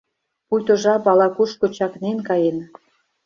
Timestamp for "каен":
2.27-2.57